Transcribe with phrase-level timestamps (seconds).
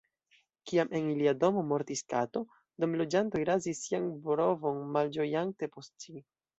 [0.69, 2.43] Kiam en ilia domo mortis kato,
[2.87, 6.23] domloĝantoj razis sian brovon malĝojante post ĝi.